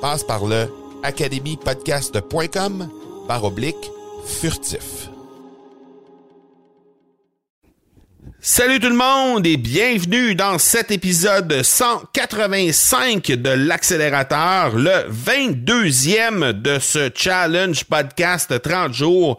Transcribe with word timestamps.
Passe 0.00 0.24
par 0.24 0.46
le 0.46 0.66
academypodcast.com 1.02 2.88
par 3.28 3.44
oblique 3.44 3.90
furtif. 4.26 5.10
Salut 8.40 8.80
tout 8.80 8.88
le 8.88 8.94
monde 8.94 9.46
et 9.46 9.58
bienvenue 9.58 10.34
dans 10.34 10.58
cet 10.58 10.90
épisode 10.90 11.62
185 11.62 13.26
de 13.26 13.50
l'accélérateur, 13.50 14.74
le 14.74 15.10
22e 15.10 16.52
de 16.52 16.78
ce 16.78 17.10
challenge 17.14 17.84
podcast 17.84 18.62
30 18.62 18.94
jours. 18.94 19.38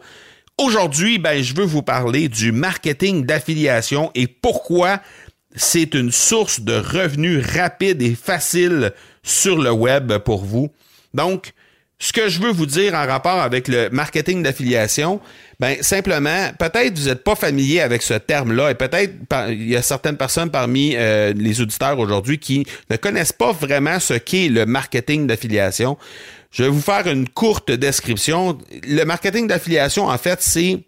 Aujourd'hui, 0.58 1.18
ben, 1.18 1.42
je 1.42 1.54
veux 1.54 1.64
vous 1.64 1.82
parler 1.82 2.28
du 2.28 2.52
marketing 2.52 3.26
d'affiliation 3.26 4.12
et 4.14 4.28
pourquoi 4.28 5.00
c'est 5.54 5.94
une 5.94 6.12
source 6.12 6.60
de 6.60 6.74
revenus 6.74 7.44
rapide 7.54 8.02
et 8.02 8.14
facile 8.14 8.92
sur 9.22 9.58
le 9.58 9.70
web 9.70 10.18
pour 10.18 10.44
vous. 10.44 10.70
Donc, 11.14 11.52
ce 12.02 12.12
que 12.12 12.28
je 12.28 12.40
veux 12.40 12.50
vous 12.50 12.66
dire 12.66 12.94
en 12.94 13.06
rapport 13.06 13.40
avec 13.40 13.68
le 13.68 13.88
marketing 13.90 14.42
d'affiliation, 14.42 15.20
ben 15.60 15.76
simplement, 15.82 16.50
peut-être 16.58 16.98
vous 16.98 17.06
n'êtes 17.06 17.22
pas 17.22 17.36
familier 17.36 17.80
avec 17.80 18.02
ce 18.02 18.14
terme-là 18.14 18.72
et 18.72 18.74
peut-être 18.74 19.14
il 19.50 19.68
y 19.68 19.76
a 19.76 19.82
certaines 19.82 20.16
personnes 20.16 20.50
parmi 20.50 20.96
euh, 20.96 21.32
les 21.32 21.60
auditeurs 21.60 21.96
aujourd'hui 22.00 22.38
qui 22.38 22.66
ne 22.90 22.96
connaissent 22.96 23.32
pas 23.32 23.52
vraiment 23.52 24.00
ce 24.00 24.14
qu'est 24.14 24.48
le 24.48 24.66
marketing 24.66 25.28
d'affiliation. 25.28 25.96
Je 26.50 26.64
vais 26.64 26.68
vous 26.68 26.80
faire 26.80 27.06
une 27.06 27.28
courte 27.28 27.70
description. 27.70 28.58
Le 28.82 29.04
marketing 29.04 29.46
d'affiliation, 29.46 30.06
en 30.08 30.18
fait, 30.18 30.42
c'est 30.42 30.80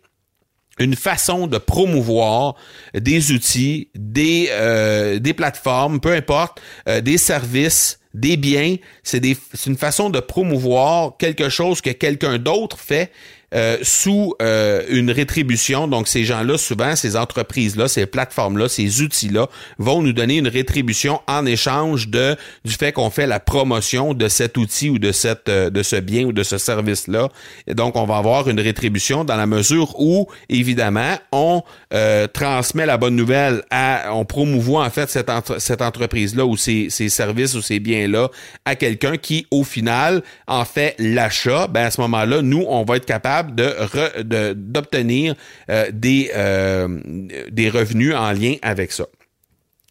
une 0.78 0.96
façon 0.96 1.46
de 1.46 1.58
promouvoir 1.58 2.56
des 2.94 3.32
outils, 3.32 3.88
des, 3.94 4.48
euh, 4.50 5.18
des 5.18 5.34
plateformes, 5.34 6.00
peu 6.00 6.12
importe, 6.12 6.60
euh, 6.88 7.00
des 7.00 7.18
services, 7.18 8.00
des 8.12 8.36
biens. 8.36 8.76
C'est 9.02 9.22
une 9.66 9.76
façon 9.76 10.10
de 10.10 10.20
promouvoir 10.20 11.16
quelque 11.16 11.48
chose 11.48 11.80
que 11.80 11.90
quelqu'un 11.90 12.38
d'autre 12.38 12.78
fait 12.78 13.10
euh, 13.54 13.78
sous 13.82 14.34
euh, 14.42 14.82
une 14.88 15.10
rétribution. 15.10 15.86
Donc, 15.86 16.08
ces 16.08 16.24
gens-là, 16.24 16.58
souvent, 16.58 16.96
ces 16.96 17.16
entreprises-là, 17.16 17.88
ces 17.88 18.06
plateformes-là, 18.06 18.68
ces 18.68 19.00
outils-là, 19.00 19.48
vont 19.78 20.02
nous 20.02 20.12
donner 20.12 20.38
une 20.38 20.48
rétribution 20.48 21.20
en 21.28 21.46
échange 21.46 22.08
de 22.08 22.36
du 22.64 22.72
fait 22.72 22.92
qu'on 22.92 23.10
fait 23.10 23.26
la 23.26 23.40
promotion 23.40 24.12
de 24.12 24.28
cet 24.28 24.56
outil 24.56 24.90
ou 24.90 24.98
de 24.98 25.12
cette 25.12 25.48
euh, 25.48 25.70
de 25.70 25.82
ce 25.82 25.96
bien 25.96 26.24
ou 26.24 26.32
de 26.32 26.42
ce 26.42 26.58
service-là. 26.58 27.28
Donc, 27.68 27.96
on 27.96 28.06
va 28.06 28.16
avoir 28.16 28.48
une 28.48 28.60
rétribution 28.60 29.24
dans 29.24 29.36
la 29.36 29.46
mesure 29.46 29.98
où, 30.00 30.26
évidemment, 30.48 31.14
on 31.32 31.62
transmet 32.32 32.86
la 32.86 32.96
bonne 32.96 33.14
nouvelle 33.14 33.62
à, 33.70 34.12
on 34.12 34.24
promouvoit 34.24 34.84
en 34.84 34.90
fait 34.90 35.08
cette, 35.08 35.30
cette 35.58 35.80
entreprise-là 35.80 36.44
ou 36.44 36.56
ces, 36.56 36.88
ces 36.90 37.08
services 37.08 37.54
ou 37.54 37.62
ces 37.62 37.78
biens-là 37.78 38.30
à 38.64 38.74
quelqu'un 38.74 39.16
qui, 39.16 39.46
au 39.52 39.62
final, 39.62 40.22
en 40.48 40.64
fait 40.64 40.96
l'achat. 40.98 41.68
Ben 41.68 41.84
à 41.84 41.90
ce 41.90 42.00
moment-là, 42.00 42.42
nous, 42.42 42.64
on 42.68 42.84
va 42.84 42.96
être 42.96 43.06
capable 43.06 43.43
d'obtenir 43.52 45.34
euh, 45.70 45.90
des, 45.92 46.30
euh, 46.34 46.88
des 47.50 47.68
revenus 47.70 48.14
en 48.14 48.32
lien 48.32 48.54
avec 48.62 48.92
ça. 48.92 49.06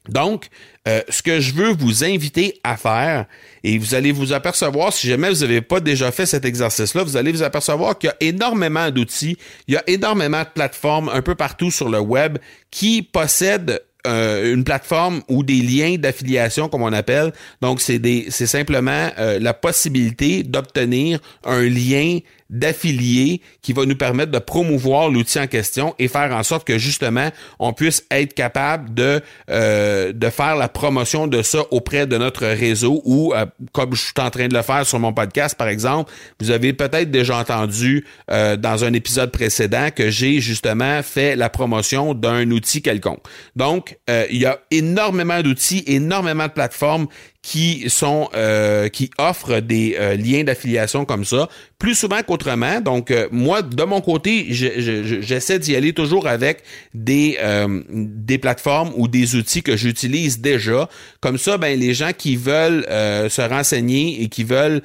Donc, 0.10 0.48
euh, 0.86 1.02
ce 1.08 1.24
que 1.24 1.40
je 1.40 1.54
veux 1.54 1.72
vous 1.72 2.04
inviter 2.04 2.60
à 2.66 2.76
faire, 2.76 3.26
et 3.64 3.78
vous 3.78 3.96
allez 3.96 4.12
vous 4.12 4.34
apercevoir, 4.34 4.92
si 4.92 5.08
jamais 5.08 5.30
vous 5.30 5.40
n'avez 5.40 5.62
pas 5.62 5.80
déjà 5.80 6.12
fait 6.12 6.26
cet 6.26 6.44
exercice-là, 6.44 7.04
vous 7.04 7.16
allez 7.16 7.32
vous 7.32 7.44
apercevoir 7.44 7.98
qu'il 7.98 8.10
y 8.10 8.12
a 8.12 8.18
énormément 8.20 8.92
d'outils, 8.92 9.38
il 9.68 9.76
y 9.76 9.78
a 9.78 9.84
énormément 9.88 10.42
de 10.42 10.50
plateformes 10.54 11.10
un 11.14 11.22
peu 11.22 11.36
partout 11.36 11.72
sur 11.72 11.88
le 11.88 12.00
web 12.00 12.38
qui 12.70 13.02
possèdent 13.02 13.82
une 14.06 14.66
plateforme 14.66 15.22
ou 15.30 15.44
des 15.44 15.62
liens 15.62 15.96
d'affiliation 15.96 16.68
comme 16.68 16.82
on 16.82 16.92
appelle. 16.92 17.32
Donc 17.62 17.80
c'est 17.80 18.02
c'est 18.30 18.48
simplement 18.48 19.10
la 19.18 19.54
possibilité 19.54 20.44
d'obtenir 20.44 21.22
un 21.46 21.62
lien 21.62 22.20
d'affiliés 22.50 23.42
qui 23.62 23.74
va 23.74 23.86
nous 23.86 23.96
permettre 23.96 24.32
de 24.32 24.40
promouvoir 24.40 25.10
l'outil 25.10 25.40
en 25.40 25.48
question 25.48 25.96
et 26.00 26.08
faire 26.08 26.34
en 26.34 26.44
sorte 26.44 26.66
que 26.66 26.78
justement 26.78 27.30
on 27.60 27.74
puisse 27.74 28.06
être 28.12 28.34
capable 28.34 28.94
de 28.94 29.22
euh, 29.50 30.14
de 30.14 30.30
faire 30.30 30.56
la 30.56 30.70
promotion 30.70 31.28
de 31.28 31.42
ça 31.42 31.64
auprès 31.72 32.08
de 32.08 32.18
notre 32.18 32.46
réseau 32.46 33.02
ou 33.06 33.34
euh, 33.34 33.46
comme 33.72 33.96
je 33.96 34.02
suis 34.02 34.14
en 34.20 34.30
train 34.30 34.48
de 34.48 34.54
le 34.54 34.62
faire 34.62 34.86
sur 34.86 35.00
mon 35.00 35.14
podcast 35.14 35.58
par 35.58 35.68
exemple 35.68 36.12
vous 36.40 36.52
avez 36.52 36.74
peut-être 36.74 37.12
déjà 37.12 37.38
entendu 37.38 38.06
euh, 38.32 38.56
dans 38.56 38.84
un 38.84 38.94
épisode 38.94 39.32
précédent 39.32 39.90
que 39.96 40.10
j'ai 40.10 40.40
justement 40.40 41.02
fait 41.04 41.36
la 41.36 41.50
promotion 41.50 42.14
d'un 42.14 42.50
outil 42.52 42.82
quelconque. 42.82 43.24
Donc 43.56 43.98
il 44.30 44.38
y 44.38 44.46
a 44.46 44.60
énormément 44.72 45.42
d'outils 45.42 45.84
énormément 45.88 46.48
de 46.48 46.52
plateformes 46.52 47.08
qui 47.44 47.90
sont 47.90 48.30
euh, 48.34 48.88
qui 48.88 49.12
offrent 49.18 49.60
des 49.60 49.98
euh, 50.00 50.16
liens 50.16 50.46
d'affiliation 50.46 51.04
comme 51.04 51.26
ça 51.26 51.50
plus 51.78 51.94
souvent 51.94 52.22
qu'autrement. 52.26 52.80
Donc 52.80 53.12
euh, 53.12 53.28
moi 53.32 53.62
de 53.62 53.84
mon 53.84 54.00
côté, 54.00 54.48
j'essaie 54.50 55.60
d'y 55.60 55.76
aller 55.76 55.92
toujours 55.92 56.28
avec 56.28 56.64
des 56.94 57.38
des 57.90 58.38
plateformes 58.38 58.94
ou 58.96 59.10
des 59.10 59.36
outils 59.36 59.62
que 59.62 59.76
j'utilise 59.76 60.40
déjà. 60.40 60.88
Comme 61.20 61.38
ça, 61.38 61.58
ben 61.58 61.78
les 61.78 61.94
gens 61.94 62.12
qui 62.18 62.38
veulent 62.38 62.86
se 62.88 63.42
renseigner 63.42 64.22
et 64.22 64.30
qui 64.30 64.46
veulent, 64.46 64.82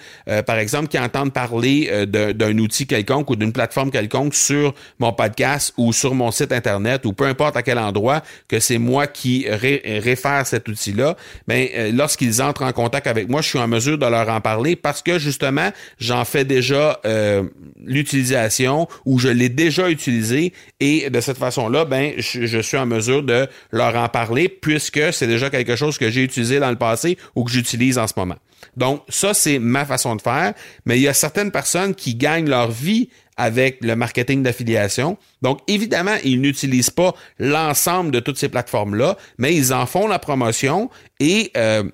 par 0.46 0.58
exemple, 0.58 0.88
qui 0.88 0.98
entendent 0.98 1.32
parler 1.32 2.06
d'un 2.06 2.58
outil 2.58 2.88
quelconque 2.88 3.30
ou 3.30 3.36
d'une 3.36 3.52
plateforme 3.52 3.92
quelconque 3.92 4.34
sur 4.34 4.74
mon 4.98 5.12
podcast 5.12 5.72
ou 5.76 5.92
sur 5.92 6.16
mon 6.16 6.32
site 6.32 6.50
internet 6.50 7.06
ou 7.06 7.12
peu 7.12 7.26
importe 7.26 7.56
à 7.56 7.62
quel 7.62 7.78
endroit 7.78 8.22
que 8.48 8.58
c'est 8.58 8.78
moi 8.78 9.06
qui 9.06 9.46
réfère 9.48 10.46
cet 10.46 10.68
outil-là, 10.68 11.16
ben 11.46 11.68
lorsqu'ils 11.94 12.42
en 12.60 12.72
contact 12.72 13.06
avec 13.06 13.28
moi, 13.28 13.40
je 13.40 13.48
suis 13.48 13.58
en 13.58 13.68
mesure 13.68 13.98
de 13.98 14.06
leur 14.06 14.28
en 14.28 14.40
parler 14.40 14.76
parce 14.76 15.02
que 15.02 15.18
justement, 15.18 15.70
j'en 15.98 16.24
fais 16.24 16.44
déjà 16.44 17.00
euh, 17.04 17.44
l'utilisation 17.84 18.88
ou 19.04 19.18
je 19.18 19.28
l'ai 19.28 19.48
déjà 19.48 19.90
utilisé 19.90 20.52
et 20.80 21.10
de 21.10 21.20
cette 21.20 21.38
façon-là, 21.38 21.84
ben, 21.84 22.12
je, 22.18 22.60
suis 22.60 22.76
en 22.76 22.86
mesure 22.86 23.22
de 23.22 23.46
leur 23.72 23.96
en 23.96 24.08
parler 24.08 24.48
puisque 24.48 25.12
c'est 25.12 25.26
déjà 25.26 25.50
quelque 25.50 25.76
chose 25.76 25.98
que 25.98 26.10
j'ai 26.10 26.22
utilisé 26.22 26.60
dans 26.60 26.70
le 26.70 26.76
passé 26.76 27.18
ou 27.34 27.44
que 27.44 27.50
j'utilise 27.50 27.98
en 27.98 28.06
ce 28.06 28.14
moment. 28.16 28.36
Donc, 28.76 29.02
ça, 29.08 29.34
c'est 29.34 29.58
ma 29.58 29.84
façon 29.84 30.16
de 30.16 30.22
faire, 30.22 30.54
mais 30.84 30.98
il 30.98 31.02
y 31.02 31.08
a 31.08 31.14
certaines 31.14 31.50
personnes 31.50 31.94
qui 31.94 32.14
gagnent 32.14 32.48
leur 32.48 32.70
vie 32.70 33.08
avec 33.38 33.78
le 33.82 33.94
marketing 33.96 34.42
d'affiliation. 34.42 35.16
Donc, 35.42 35.60
évidemment, 35.68 36.16
ils 36.24 36.40
n'utilisent 36.40 36.90
pas 36.90 37.14
l'ensemble 37.38 38.10
de 38.10 38.20
toutes 38.20 38.36
ces 38.36 38.48
plateformes-là, 38.48 39.16
mais 39.38 39.54
ils 39.54 39.72
en 39.72 39.86
font 39.86 40.08
la 40.08 40.18
promotion 40.18 40.90
et 41.20 41.52
euh, 41.56 41.84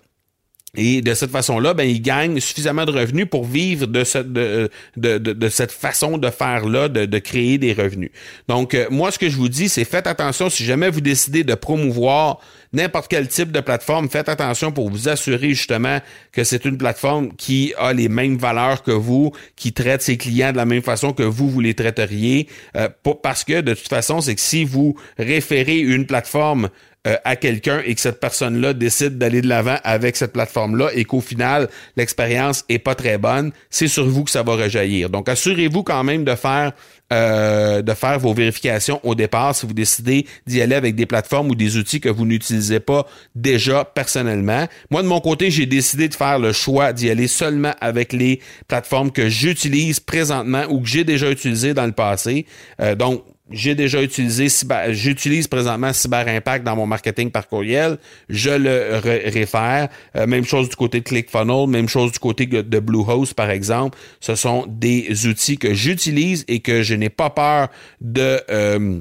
Et 0.77 1.03
de 1.03 1.15
cette 1.15 1.31
façon-là, 1.31 1.75
ben, 1.75 1.89
ils 1.89 2.03
gagnent 2.03 2.41
suffisamment 2.41 2.85
de 2.85 2.93
revenus 2.93 3.27
pour 3.31 3.45
vivre 3.45 3.87
de, 3.87 4.05
cette 4.05 4.33
de, 4.33 4.71
de, 4.97 5.19
de, 5.19 5.49
cette 5.49 5.73
façon 5.73 6.19
de 6.19 6.31
faire-là, 6.31 6.89
de, 6.89 7.05
de, 7.05 7.19
créer 7.19 7.59
des 7.59 7.73
revenus. 7.73 8.11
Donc, 8.49 8.75
euh, 8.75 8.87
moi, 8.91 9.11
ce 9.11 9.19
que 9.19 9.29
je 9.29 9.37
vous 9.37 9.49
dis, 9.49 9.69
c'est 9.69 9.85
faites 9.85 10.07
attention 10.07 10.51
si 10.51 10.65
jamais 10.65 10.91
vous 10.91 11.01
décidez 11.01 11.45
de 11.45 11.55
promouvoir 11.55 12.41
n'importe 12.73 13.09
quel 13.09 13.29
type 13.29 13.53
de 13.53 13.61
plateforme, 13.61 14.11
faites 14.11 14.29
attention 14.29 14.73
pour 14.73 14.91
vous 14.91 15.09
assurer 15.09 15.51
justement 15.51 16.01
que 16.33 16.45
c'est 16.45 16.65
une 16.65 16.77
plateforme 16.77 17.35
qui 17.37 17.73
a 17.79 17.93
les 17.93 18.09
mêmes 18.09 18.37
valeurs 18.37 18.83
que 18.83 18.91
vous, 18.91 19.33
qui 19.57 19.73
traite 19.73 20.03
ses 20.03 20.17
clients 20.17 20.53
de 20.53 20.57
la 20.57 20.67
même 20.67 20.83
façon 20.83 21.13
que 21.13 21.23
vous, 21.23 21.49
vous 21.49 21.61
les 21.61 21.75
traiteriez. 21.75 22.49
Euh, 22.77 22.89
parce 23.23 23.45
que 23.45 23.61
de 23.61 23.75
toute 23.75 23.89
façon, 23.89 24.21
c'est 24.21 24.35
que 24.35 24.41
si 24.41 24.65
vous 24.65 24.97
référez 25.19 25.79
une 25.79 26.07
plateforme 26.07 26.69
euh, 27.07 27.17
à 27.25 27.37
quelqu'un 27.37 27.83
et 27.85 27.95
que 27.95 28.01
cette 28.01 28.21
personne-là 28.21 28.73
décide 28.73 29.19
d'aller 29.19 29.43
de 29.43 29.49
l'avant 29.49 29.77
avec 29.85 30.17
cette 30.17 30.33
plateforme-là 30.33 30.91
et 30.95 31.05
qu'au 31.05 31.21
final, 31.21 31.69
l'expérience 31.97 32.65
est 32.69 32.79
pas 32.79 32.95
très 32.95 33.19
bonne, 33.19 33.53
c'est 33.71 33.89
sur 33.89 34.07
vous 34.07 34.25
que 34.25 34.31
ça 34.31 34.43
va 34.43 34.55
rejaillir. 34.55 35.11
Donc, 35.11 35.29
assurez-vous 35.29 35.83
quand 35.83 36.03
même 36.05 36.25
de 36.25 36.35
faire 36.35 36.73
euh, 37.13 37.83
de 37.83 37.93
faire 37.93 38.19
vos 38.19 38.33
vérifications 38.33 38.99
au 39.03 39.15
départ 39.15 39.55
si 39.55 39.67
vous 39.67 39.75
décidez 39.75 40.27
d'y 40.47 40.63
aller 40.63 40.75
avec 40.75 40.95
des 40.95 41.05
plateformes 41.05 41.51
ou 41.51 41.55
des 41.55 41.77
outils 41.77 42.01
que 42.01 42.09
vous 42.09 42.25
n'utilisez 42.25 42.81
pas 42.81 43.07
déjà 43.35 43.85
personnellement. 43.85 44.67
Moi, 44.91 45.03
de 45.03 45.07
mon 45.07 45.21
côté, 45.21 45.51
j'ai 45.51 45.67
décidé 45.67 46.09
de 46.09 46.15
faire 46.15 46.39
le 46.39 46.53
choix 46.53 46.95
d'y 46.95 47.11
aller 47.11 47.29
seulement 47.29 47.75
avec 47.83 48.15
les 48.15 48.41
plateformes 48.69 49.13
que 49.13 49.29
j'utilise 49.29 50.01
présentement 50.01 50.65
ou 50.71 50.81
que 50.81 50.89
j'ai 50.89 51.05
déjà 51.05 51.31
utilisées 51.31 51.75
dans 51.75 51.85
le 51.85 51.93
passé. 51.93 52.47
Euh, 52.81 52.95
donc, 52.95 53.23
j'ai 53.51 53.75
déjà 53.75 54.03
utilisé 54.03 54.49
j'utilise 54.91 55.49
présentement 55.49 55.93
Cyber 55.93 56.27
Impact 56.29 56.65
dans 56.65 56.77
mon 56.77 56.87
marketing 56.87 57.31
par 57.31 57.47
courriel. 57.47 57.99
Je 58.29 58.51
le 58.51 58.99
réfère. 58.99 59.89
Euh, 60.17 60.27
même 60.27 60.45
chose 60.45 60.71
du 60.71 60.77
côté 60.77 61.01
de 61.01 61.05
ClickFunnels, 61.05 61.69
même 61.69 61.89
chose 61.89 62.13
du 62.13 62.19
côté 62.19 62.47
de 62.47 62.79
Bluehost 62.81 63.35
par 63.35 63.51
exemple. 63.51 63.99
Ce 64.21 64.35
sont 64.35 64.65
des 64.67 65.27
outils 65.27 65.59
que 65.59 65.75
j'utilise 65.75 66.45
et 66.49 66.61
que 66.61 66.83
je 66.83 66.95
n'ai 66.95 67.11
pas 67.11 67.31
peur 67.31 67.69
de 68.01 68.41
euh, 68.49 69.01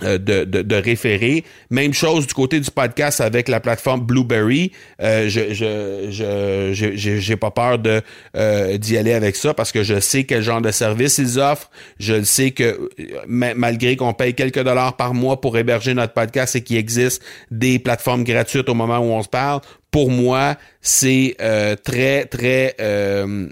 de, 0.00 0.16
de, 0.16 0.44
de, 0.44 0.74
référer. 0.76 1.44
Même 1.68 1.92
chose 1.92 2.26
du 2.26 2.32
côté 2.32 2.58
du 2.60 2.70
podcast 2.70 3.20
avec 3.20 3.48
la 3.48 3.60
plateforme 3.60 4.00
Blueberry. 4.00 4.72
Euh, 5.02 5.28
je 5.28 5.52
je 5.52 6.72
je 6.72 7.18
j'ai 7.18 7.36
pas 7.36 7.50
peur 7.50 7.78
de 7.78 8.00
euh, 8.34 8.78
d'y 8.78 8.96
aller 8.96 9.12
avec 9.12 9.36
ça 9.36 9.52
parce 9.52 9.70
que 9.70 9.82
je 9.82 10.00
sais 10.00 10.24
quel 10.24 10.42
genre 10.42 10.62
de 10.62 10.70
service 10.70 11.18
ils 11.18 11.38
offrent. 11.38 11.70
Je 12.00 12.22
sais 12.22 12.52
que 12.52 12.88
malgré 13.26 13.96
qu'on 13.96 14.14
paye 14.14 14.34
quelques 14.34 14.62
dollars 14.62 14.96
par 14.96 15.12
mois 15.12 15.40
pour 15.42 15.58
héberger 15.58 15.92
notre 15.92 16.14
podcast 16.14 16.56
et 16.56 16.62
qu'il 16.62 16.78
existe 16.78 17.22
des 17.50 17.78
plateformes 17.78 18.24
gratuites 18.24 18.70
au 18.70 18.74
moment 18.74 18.98
où 18.98 19.12
on 19.12 19.22
se 19.22 19.28
parle, 19.28 19.60
pour 19.90 20.10
moi, 20.10 20.56
c'est 20.82 21.36
euh, 21.40 21.76
très, 21.76 22.24
très... 22.24 22.74
Euh, 22.80 23.48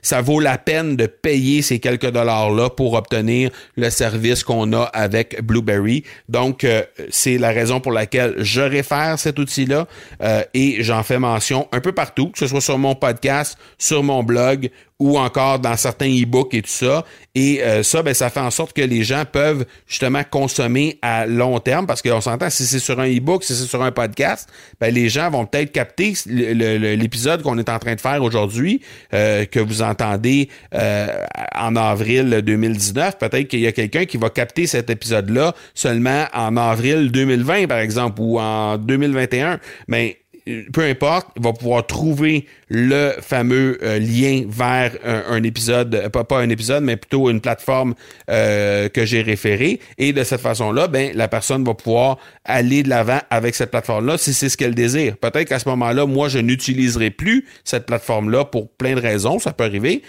ça 0.00 0.22
vaut 0.22 0.40
la 0.40 0.56
peine 0.56 0.96
de 0.96 1.06
payer 1.06 1.60
ces 1.60 1.78
quelques 1.78 2.10
dollars-là 2.10 2.70
pour 2.70 2.94
obtenir 2.94 3.50
le 3.76 3.90
service 3.90 4.42
qu'on 4.42 4.72
a 4.72 4.84
avec 4.84 5.42
Blueberry. 5.42 6.04
Donc, 6.30 6.64
euh, 6.64 6.82
c'est 7.10 7.36
la 7.36 7.50
raison 7.50 7.80
pour 7.80 7.92
laquelle 7.92 8.36
je 8.38 8.62
réfère 8.62 9.18
cet 9.18 9.38
outil-là 9.38 9.86
et 10.54 10.82
j'en 10.82 11.02
fais 11.02 11.18
mention 11.18 11.68
un 11.72 11.80
peu 11.80 11.92
partout, 11.92 12.30
que 12.30 12.38
ce 12.38 12.46
soit 12.46 12.60
sur 12.62 12.78
mon 12.78 12.94
podcast, 12.94 13.58
sur 13.76 14.02
mon 14.02 14.22
blog 14.22 14.70
ou 14.98 15.18
encore 15.18 15.60
dans 15.60 15.76
certains 15.76 16.08
e-books 16.08 16.54
et 16.54 16.62
tout 16.62 16.70
ça. 16.70 17.04
Et 17.34 17.62
euh, 17.62 17.82
ça, 17.82 18.02
ben, 18.02 18.14
ça 18.14 18.30
fait 18.30 18.40
en 18.40 18.50
sorte 18.50 18.72
que 18.72 18.82
les 18.82 19.04
gens 19.04 19.24
peuvent 19.30 19.64
justement 19.86 20.22
consommer 20.28 20.98
à 21.02 21.26
long 21.26 21.60
terme 21.60 21.86
parce 21.86 22.02
qu'on 22.02 22.20
s'entend, 22.20 22.50
si 22.50 22.66
c'est 22.66 22.80
sur 22.80 22.98
un 22.98 23.08
e-book, 23.08 23.44
si 23.44 23.54
c'est 23.54 23.66
sur 23.66 23.82
un 23.82 23.92
podcast, 23.92 24.48
ben, 24.80 24.92
les 24.92 25.08
gens 25.08 25.30
vont 25.30 25.46
peut-être 25.46 25.70
capter 25.70 25.97
l'épisode 25.98 27.42
qu'on 27.42 27.58
est 27.58 27.68
en 27.68 27.78
train 27.78 27.94
de 27.94 28.00
faire 28.00 28.22
aujourd'hui, 28.22 28.80
euh, 29.14 29.44
que 29.44 29.60
vous 29.60 29.82
entendez 29.82 30.48
euh, 30.74 31.24
en 31.54 31.76
avril 31.76 32.42
2019. 32.44 33.18
Peut-être 33.18 33.48
qu'il 33.48 33.60
y 33.60 33.66
a 33.66 33.72
quelqu'un 33.72 34.04
qui 34.04 34.16
va 34.16 34.30
capter 34.30 34.66
cet 34.66 34.90
épisode-là 34.90 35.54
seulement 35.74 36.26
en 36.32 36.56
avril 36.56 37.10
2020, 37.10 37.66
par 37.66 37.78
exemple, 37.78 38.20
ou 38.20 38.38
en 38.38 38.78
2021. 38.78 39.60
Mais 39.88 40.18
peu 40.72 40.82
importe, 40.82 41.28
va 41.36 41.52
pouvoir 41.52 41.86
trouver 41.86 42.46
le 42.68 43.14
fameux 43.20 43.78
euh, 43.82 43.98
lien 43.98 44.44
vers 44.46 44.92
un, 45.04 45.42
épisode, 45.42 45.94
euh, 45.94 46.08
pas, 46.08 46.24
pas, 46.24 46.38
un 46.38 46.50
épisode, 46.50 46.84
mais 46.84 46.96
plutôt 46.96 47.30
une 47.30 47.40
plateforme 47.40 47.94
euh, 48.30 48.88
que 48.88 49.04
j'ai 49.04 49.22
référée. 49.22 49.80
Et 49.96 50.12
de 50.12 50.22
cette 50.24 50.40
façon-là, 50.40 50.88
ben, 50.88 51.12
la 51.14 51.28
personne 51.28 51.64
va 51.64 51.74
pouvoir 51.74 52.18
aller 52.44 52.82
de 52.82 52.88
l'avant 52.88 53.20
avec 53.30 53.54
cette 53.54 53.70
plateforme-là 53.70 54.18
si 54.18 54.34
c'est 54.34 54.48
ce 54.48 54.56
qu'elle 54.56 54.74
désire. 54.74 55.16
Peut-être 55.16 55.48
qu'à 55.48 55.58
ce 55.58 55.68
moment-là, 55.70 56.06
moi, 56.06 56.28
je 56.28 56.38
n'utiliserai 56.38 57.10
plus 57.10 57.46
cette 57.64 57.86
plateforme-là 57.86 58.44
pour 58.44 58.70
plein 58.70 58.94
de 58.94 59.00
raisons, 59.00 59.38
ça 59.38 59.52
peut 59.52 59.64
arriver. 59.64 60.02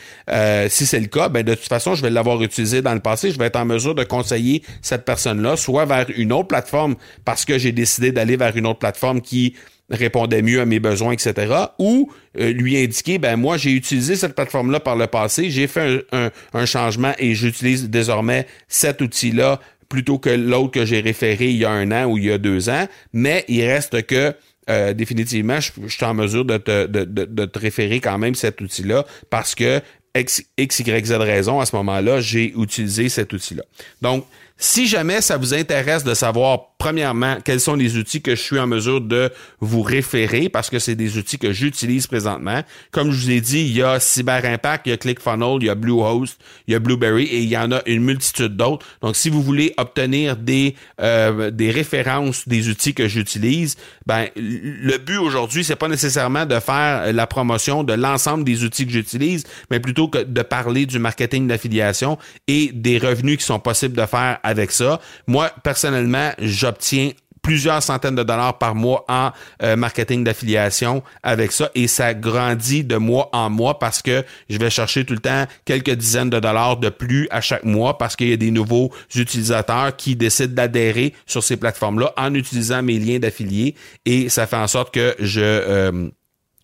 si 0.69 0.85
c'est 0.85 0.99
le 0.99 1.07
cas, 1.07 1.29
ben, 1.29 1.43
de 1.43 1.53
toute 1.53 1.67
façon, 1.67 1.95
je 1.95 2.01
vais 2.01 2.09
l'avoir 2.09 2.41
utilisé 2.43 2.81
dans 2.81 2.93
le 2.93 2.99
passé. 2.99 3.31
Je 3.31 3.39
vais 3.39 3.45
être 3.45 3.55
en 3.55 3.65
mesure 3.65 3.95
de 3.95 4.03
conseiller 4.03 4.63
cette 4.81 5.05
personne-là, 5.05 5.55
soit 5.55 5.85
vers 5.85 6.07
une 6.15 6.33
autre 6.33 6.47
plateforme 6.47 6.95
parce 7.25 7.45
que 7.45 7.57
j'ai 7.57 7.71
décidé 7.71 8.11
d'aller 8.11 8.37
vers 8.37 8.55
une 8.55 8.67
autre 8.67 8.79
plateforme 8.79 9.21
qui 9.21 9.55
répondait 9.89 10.41
mieux 10.41 10.61
à 10.61 10.65
mes 10.65 10.79
besoins, 10.79 11.13
etc. 11.13 11.53
Ou 11.79 12.11
euh, 12.39 12.51
lui 12.51 12.77
indiquer, 12.77 13.17
ben 13.17 13.35
moi, 13.35 13.57
j'ai 13.57 13.71
utilisé 13.71 14.15
cette 14.15 14.35
plateforme-là 14.35 14.79
par 14.79 14.95
le 14.95 15.07
passé, 15.07 15.49
j'ai 15.49 15.67
fait 15.67 16.05
un, 16.11 16.65
changement 16.65 17.13
et 17.17 17.33
j'utilise 17.35 17.89
désormais 17.89 18.45
cet 18.67 19.01
outil-là 19.01 19.59
plutôt 19.87 20.19
que 20.19 20.29
l'autre 20.29 20.71
que 20.71 20.85
j'ai 20.85 20.99
référé 20.99 21.49
il 21.49 21.57
y 21.57 21.65
a 21.65 21.71
un 21.71 21.91
an 21.91 22.05
ou 22.05 22.17
il 22.17 22.25
y 22.25 22.31
a 22.31 22.37
deux 22.37 22.69
ans. 22.69 22.87
Mais 23.13 23.45
il 23.47 23.65
reste 23.65 24.05
que 24.05 24.35
euh, 24.69 24.93
définitivement, 24.93 25.59
je, 25.59 25.71
suis 25.87 26.05
en 26.05 26.13
mesure 26.13 26.45
de 26.45 26.57
te, 26.57 26.85
de, 26.85 27.03
de 27.03 27.45
te 27.45 27.57
référer 27.57 27.99
quand 27.99 28.19
même 28.19 28.35
cet 28.35 28.61
outil-là 28.61 29.05
parce 29.31 29.55
que 29.55 29.81
X, 30.15 30.43
Y, 30.57 31.05
Z 31.05 31.11
raison, 31.13 31.59
à 31.59 31.65
ce 31.65 31.75
moment-là, 31.77 32.19
j'ai 32.19 32.53
utilisé 32.55 33.09
cet 33.09 33.33
outil-là. 33.33 33.63
Donc, 34.01 34.25
si 34.61 34.87
jamais 34.87 35.21
ça 35.21 35.37
vous 35.37 35.53
intéresse 35.53 36.03
de 36.03 36.13
savoir, 36.13 36.75
premièrement, 36.77 37.37
quels 37.43 37.61
sont 37.61 37.75
les 37.75 37.97
outils 37.97 38.21
que 38.21 38.35
je 38.35 38.41
suis 38.41 38.59
en 38.59 38.67
mesure 38.67 38.99
de 38.99 39.31
vous 39.61 39.81
référer, 39.81 40.49
parce 40.49 40.69
que 40.69 40.79
c'est 40.79 40.95
des 40.95 41.17
outils 41.17 41.39
que 41.39 41.53
j'utilise 41.53 42.07
présentement. 42.07 42.61
Comme 42.91 43.11
je 43.11 43.23
vous 43.23 43.31
ai 43.31 43.39
dit, 43.39 43.61
il 43.61 43.77
y 43.77 43.81
a 43.81 44.01
Cyber 44.01 44.43
Impact, 44.43 44.87
il 44.87 44.89
y 44.89 44.93
a 44.93 44.97
ClickFunnels, 44.97 45.59
il 45.61 45.67
y 45.67 45.69
a 45.69 45.75
Bluehost, 45.75 46.37
il 46.67 46.73
y 46.73 46.75
a 46.75 46.79
Blueberry 46.79 47.23
et 47.23 47.39
il 47.39 47.47
y 47.47 47.57
en 47.57 47.71
a 47.71 47.81
une 47.85 48.03
multitude 48.03 48.57
d'autres. 48.57 48.85
Donc, 49.01 49.15
si 49.15 49.29
vous 49.29 49.41
voulez 49.41 49.73
obtenir 49.77 50.35
des, 50.35 50.75
euh, 51.01 51.51
des 51.51 51.71
références 51.71 52.45
des 52.45 52.67
outils 52.67 52.93
que 52.93 53.07
j'utilise, 53.07 53.77
ben, 54.05 54.27
le 54.35 54.97
but 54.97 55.17
aujourd'hui, 55.17 55.63
c'est 55.63 55.77
pas 55.77 55.87
nécessairement 55.87 56.45
de 56.45 56.59
faire 56.59 57.13
la 57.13 57.27
promotion 57.27 57.85
de 57.85 57.93
l'ensemble 57.93 58.43
des 58.43 58.65
outils 58.65 58.85
que 58.85 58.91
j'utilise, 58.91 59.45
mais 59.71 59.79
plutôt 59.79 60.09
que 60.09 60.19
de 60.19 60.41
parler 60.41 60.85
du 60.85 60.99
marketing 60.99 61.47
d'affiliation 61.47 62.17
et 62.47 62.71
des 62.73 62.97
revenus 62.97 63.37
qui 63.37 63.45
sont 63.45 63.59
possibles 63.59 63.95
de 63.95 64.05
faire 64.05 64.39
avec 64.49 64.71
ça. 64.71 64.99
Moi, 65.27 65.51
personnellement, 65.63 66.31
j'obtiens 66.39 67.11
plusieurs 67.41 67.81
centaines 67.81 68.15
de 68.15 68.23
dollars 68.23 68.57
par 68.57 68.75
mois 68.75 69.05
en 69.07 69.31
euh, 69.63 69.75
marketing 69.75 70.23
d'affiliation 70.23 71.03
avec 71.23 71.51
ça 71.51 71.69
et 71.73 71.87
ça 71.87 72.13
grandit 72.13 72.83
de 72.83 72.97
mois 72.97 73.29
en 73.31 73.49
mois 73.49 73.79
parce 73.79 74.01
que 74.01 74.25
je 74.49 74.57
vais 74.57 74.69
chercher 74.69 75.05
tout 75.05 75.13
le 75.13 75.19
temps 75.19 75.45
quelques 75.63 75.91
dizaines 75.91 76.29
de 76.29 76.39
dollars 76.39 76.77
de 76.77 76.89
plus 76.89 77.27
à 77.31 77.39
chaque 77.39 77.63
mois 77.63 77.97
parce 77.97 78.15
qu'il 78.15 78.29
y 78.29 78.33
a 78.33 78.37
des 78.37 78.51
nouveaux 78.51 78.91
utilisateurs 79.15 79.95
qui 79.95 80.17
décident 80.17 80.53
d'adhérer 80.53 81.13
sur 81.25 81.43
ces 81.43 81.55
plateformes-là 81.55 82.13
en 82.17 82.33
utilisant 82.33 82.83
mes 82.83 82.99
liens 82.99 83.19
d'affiliés 83.19 83.75
et 84.05 84.27
ça 84.27 84.45
fait 84.45 84.57
en 84.57 84.67
sorte 84.67 84.93
que 84.93 85.15
je 85.19 85.39
euh, 85.41 86.09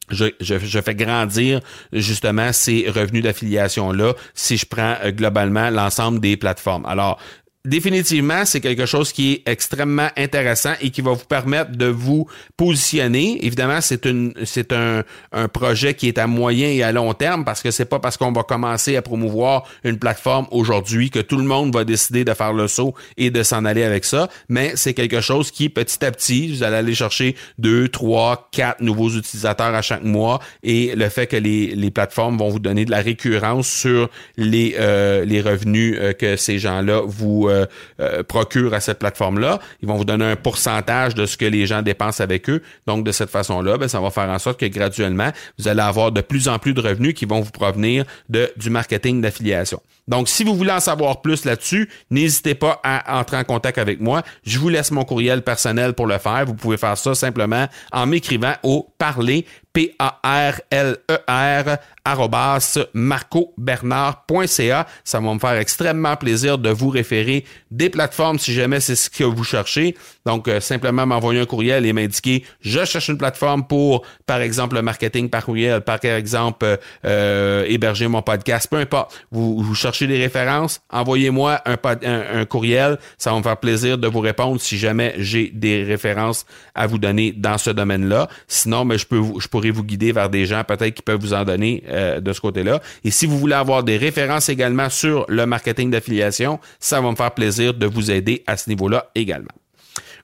je, 0.10 0.26
je, 0.40 0.82
fais 0.82 0.94
grandir 0.94 1.62
justement 1.92 2.54
ces 2.54 2.88
revenus 2.90 3.24
d'affiliation-là 3.24 4.14
si 4.36 4.58
je 4.58 4.66
prends 4.66 4.96
euh, 5.04 5.12
globalement 5.12 5.70
l'ensemble 5.72 6.20
des 6.20 6.38
plateformes. 6.38 6.86
Alors, 6.86 7.20
définitivement, 7.66 8.46
c'est 8.46 8.62
quelque 8.62 8.86
chose 8.86 9.12
qui 9.12 9.34
est 9.34 9.50
extrêmement 9.50 10.10
intéressant 10.18 10.74
et 10.82 10.90
qui 10.92 11.02
va 11.02 11.12
vous 11.12 11.26
permettre 11.26 11.72
de 11.72 11.88
vous 11.88 12.28
positionner. 12.58 13.44
Évidemment, 13.46 13.82
c'est 13.82 14.06
une 14.06 14.34
c'est 14.46 14.72
un, 14.72 15.04
un 15.32 15.48
projet 15.48 15.94
qui 15.94 16.08
est 16.08 16.18
à 16.18 16.28
moyen 16.28 16.68
et 16.70 16.84
à 16.84 16.92
long 16.92 17.14
terme 17.14 17.44
parce 17.44 17.62
que 17.62 17.72
c'est 17.72 17.86
pas 17.86 18.00
parce 18.00 18.18
qu'on 18.18 18.32
va 18.32 18.44
commencer 18.44 18.96
à 18.96 19.02
promouvoir 19.02 19.64
une 19.84 19.98
plateforme 19.98 20.48
aujourd'hui 20.52 21.10
que 21.10 21.20
tout 21.20 21.38
le 21.38 21.44
monde 21.44 21.74
va 21.74 21.84
décider 21.84 22.24
de 22.24 22.34
faire 22.34 22.54
le 22.54 22.68
saut 22.68 22.94
et 23.18 23.32
de 23.32 23.44
s'en 23.44 23.66
aller 23.66 23.84
avec 23.84 24.06
ça, 24.06 24.30
mais 24.50 24.74
c'est 24.76 24.94
quelque 24.94 25.22
chose 25.22 25.52
qui 25.52 25.70
petit 25.70 26.04
à 26.06 26.12
petit, 26.12 26.54
vous 26.54 26.64
allez 26.64 26.78
aller 26.78 26.96
chercher 26.96 27.36
deux, 27.58 27.88
trois, 27.90 28.50
quatre 28.52 28.82
nouveaux 28.82 29.10
utilisateurs 29.10 29.74
à 29.74 29.82
chaque 29.82 30.04
mois 30.04 30.40
et 30.64 30.96
le 30.96 31.10
fait 31.10 31.28
que 31.28 31.38
les, 31.38 31.76
les 31.76 31.92
plateformes 31.92 32.38
vont 32.38 32.50
vous 32.50 32.60
donner 32.60 32.86
de 32.86 32.92
la 32.92 33.02
récurrence 33.02 33.68
sur 33.68 34.10
les 34.38 34.76
euh, 34.80 35.26
les 35.26 35.42
revenus 35.42 35.98
euh, 36.00 36.14
que 36.14 36.36
ces 36.36 36.60
gens-là 36.60 37.02
vous 37.06 37.48
euh, 37.48 37.55
euh, 38.00 38.24
procure 38.24 38.74
à 38.74 38.80
cette 38.80 39.00
plateforme-là. 39.00 39.60
Ils 39.82 39.88
vont 39.88 39.96
vous 39.96 40.06
donner 40.06 40.26
un 40.26 40.36
pourcentage 40.36 41.16
de 41.16 41.26
ce 41.26 41.38
que 41.38 41.46
les 41.46 41.66
gens 41.66 41.82
dépensent 41.82 42.22
avec 42.22 42.50
eux. 42.50 42.62
Donc, 42.88 43.06
de 43.06 43.12
cette 43.12 43.30
façon-là, 43.30 43.78
ben, 43.78 43.88
ça 43.88 44.00
va 44.00 44.10
faire 44.10 44.30
en 44.30 44.40
sorte 44.40 44.60
que 44.60 44.66
graduellement, 44.66 45.32
vous 45.58 45.68
allez 45.68 45.82
avoir 45.82 46.12
de 46.12 46.22
plus 46.22 46.48
en 46.48 46.60
plus 46.60 46.74
de 46.74 46.82
revenus 46.82 47.14
qui 47.14 47.26
vont 47.26 47.42
vous 47.42 47.52
provenir 47.52 48.06
de, 48.30 48.52
du 48.58 48.70
marketing 48.70 49.22
d'affiliation. 49.22 49.82
Donc, 50.08 50.30
si 50.30 50.44
vous 50.44 50.56
voulez 50.56 50.72
en 50.72 50.80
savoir 50.80 51.22
plus 51.22 51.46
là-dessus, 51.46 51.90
n'hésitez 52.12 52.54
pas 52.54 52.80
à 52.84 53.20
entrer 53.20 53.38
en 53.38 53.44
contact 53.44 53.78
avec 53.78 54.00
moi. 54.00 54.22
Je 54.46 54.60
vous 54.60 54.70
laisse 54.70 54.92
mon 54.92 55.04
courriel 55.04 55.42
personnel 55.42 55.94
pour 55.94 56.06
le 56.06 56.20
faire. 56.20 56.46
Vous 56.46 56.54
pouvez 56.54 56.78
faire 56.78 56.98
ça 56.98 57.16
simplement 57.16 57.68
en 57.92 58.06
m'écrivant 58.06 58.54
au 58.64 58.88
parler 58.98 59.46
P-A-R-L-E-R, 59.76 61.78
marcobernard.ca. 62.94 64.88
Ça 65.04 65.20
va 65.20 65.34
me 65.34 65.40
faire 65.40 65.58
extrêmement 65.58 66.16
plaisir 66.16 66.58
de 66.58 66.70
vous 66.70 66.88
référer 66.90 67.44
des 67.72 67.90
plateformes 67.90 68.40
si 68.40 68.54
jamais 68.54 68.80
c'est 68.80 68.96
ce 68.96 69.10
que 69.10 69.26
vous 69.26 69.44
cherchez. 69.44 69.98
Donc, 70.26 70.48
euh, 70.48 70.62
simplement 70.62 71.06
m'envoyer 71.06 71.42
un 71.42 71.46
courriel 71.46 71.86
et 71.86 71.92
m'indiquer, 71.92 72.46
je 72.62 72.86
cherche 72.86 73.10
une 73.10 73.18
plateforme 73.18 73.68
pour, 73.68 74.04
par 74.26 74.40
exemple, 74.40 74.76
le 74.76 74.82
marketing 74.82 75.30
par 75.30 75.44
courriel, 75.44 75.82
par 75.82 76.00
exemple, 76.06 76.80
euh, 77.04 77.66
héberger 77.68 78.08
mon 78.08 78.22
podcast, 78.22 78.70
peu 78.70 78.78
importe. 78.78 79.26
Vous, 79.32 79.62
vous 79.62 79.76
cherchez 79.76 80.08
des 80.08 80.18
références, 80.18 80.80
envoyez-moi 80.90 81.60
un, 81.66 81.76
un, 81.84 82.46
courriel. 82.46 82.98
Ça 83.18 83.32
va 83.32 83.40
me 83.40 83.44
faire 83.44 83.58
plaisir 83.58 83.98
de 83.98 84.08
vous 84.08 84.22
répondre 84.22 84.62
si 84.62 84.78
jamais 84.78 85.16
j'ai 85.18 85.52
des 85.54 85.84
références 85.84 86.46
à 86.76 86.88
vous 86.88 86.98
donner 86.98 87.34
dans 87.34 87.58
ce 87.58 87.72
domaine-là. 87.72 88.30
Sinon, 88.48 88.86
mais 88.86 88.98
je 88.98 89.06
peux 89.06 89.22
je 89.40 89.50
pourrais 89.50 89.65
vous 89.72 89.84
guider 89.84 90.12
vers 90.12 90.30
des 90.30 90.46
gens 90.46 90.64
peut-être 90.64 90.94
qui 90.94 91.02
peuvent 91.02 91.20
vous 91.20 91.34
en 91.34 91.44
donner 91.44 91.84
euh, 91.88 92.20
de 92.20 92.34
ce 92.34 92.42
côté-là. 92.42 92.82
Et 93.04 93.12
si 93.12 93.26
vous 93.26 93.38
voulez 93.38 93.56
avoir 93.56 93.84
des 93.84 93.98
références 93.98 94.50
également 94.50 94.90
sur 94.90 95.26
le 95.28 95.46
marketing 95.46 95.92
d'affiliation, 95.92 96.60
ça 96.80 97.02
va 97.02 97.12
me 97.12 97.16
faire 97.16 97.34
plaisir 97.34 97.74
de 97.74 97.86
vous 97.86 98.12
aider 98.12 98.44
à 98.48 98.58
ce 98.58 98.70
niveau-là 98.70 99.10
également. 99.16 99.52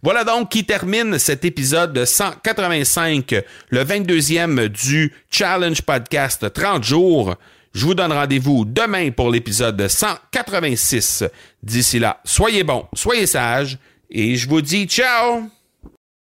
Voilà 0.04 0.24
donc 0.24 0.50
qui 0.50 0.66
termine 0.66 1.20
cet 1.20 1.46
épisode 1.46 2.06
185, 2.06 3.36
le 3.70 3.84
22e 3.84 4.68
du 4.68 5.14
Challenge 5.30 5.80
Podcast 5.84 6.52
30 6.52 6.84
jours. 6.84 7.36
Je 7.74 7.86
vous 7.86 7.94
donne 7.94 8.12
rendez-vous 8.12 8.66
demain 8.66 9.12
pour 9.12 9.30
l'épisode 9.30 9.88
186. 9.88 11.24
D'ici 11.62 12.00
là, 12.00 12.20
soyez 12.26 12.64
bons, 12.64 12.86
soyez 12.96 13.28
sages 13.28 13.78
et 14.10 14.36
je 14.36 14.50
vous 14.50 14.62
dis 14.62 14.86
ciao 14.86 15.44